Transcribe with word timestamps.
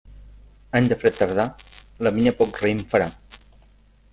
Any 0.79 0.87
de 0.91 0.95
fred 1.03 1.19
tardà, 1.19 1.45
la 2.07 2.13
vinya 2.17 2.33
poc 2.41 2.61
raïm 2.65 2.83
farà. 2.95 3.11